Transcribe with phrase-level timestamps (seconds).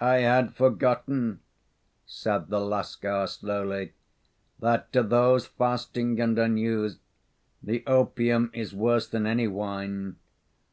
[0.00, 1.42] "I had forgotten,"
[2.04, 3.92] said the Lascar, slowly,
[4.58, 6.98] "that to those fasting and unused,
[7.62, 10.16] the opium is worse than any wine.